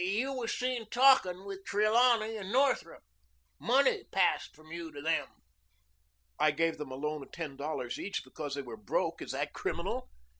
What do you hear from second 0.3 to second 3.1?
was seen talking with Trelawney and Northrup.